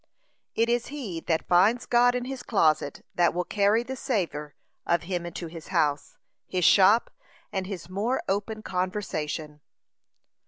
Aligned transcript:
It 0.55 0.67
is 0.67 0.87
he 0.87 1.19
that 1.27 1.47
finds 1.47 1.85
God 1.85 2.15
in 2.15 2.25
his 2.25 2.41
closet 2.41 3.05
that 3.13 3.35
will 3.35 3.43
carry 3.43 3.83
the 3.83 3.95
savour 3.95 4.55
of 4.83 5.03
him 5.03 5.27
into 5.27 5.45
his 5.45 5.67
house, 5.67 6.17
his 6.47 6.65
shop, 6.65 7.11
and 7.53 7.67
his 7.67 7.87
more 7.87 8.23
open 8.27 8.63
conversation. 8.63 9.61